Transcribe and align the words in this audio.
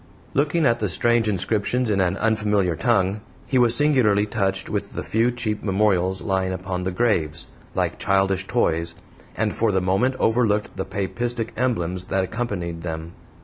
Looking 0.33 0.65
at 0.65 0.79
the 0.79 0.89
strange 0.89 1.27
inscriptions 1.27 1.87
in 1.87 2.01
an 2.01 2.17
unfamiliar 2.17 2.75
tongue, 2.75 3.21
he 3.45 3.59
was 3.59 3.75
singularly 3.75 4.25
touched 4.25 4.67
with 4.67 4.93
the 4.93 5.03
few 5.03 5.29
cheap 5.29 5.61
memorials 5.63 6.23
lying 6.23 6.51
upon 6.53 6.81
the 6.81 6.89
graves 6.91 7.45
like 7.75 7.99
childish 7.99 8.47
toys 8.47 8.95
and 9.37 9.53
for 9.53 9.71
the 9.71 9.79
moment 9.79 10.15
overlooked 10.15 10.75
the 10.75 10.85
papistic 10.85 11.49
emblems 11.55 12.05
that 12.05 12.23
accompanied 12.23 12.81
them. 12.81 13.11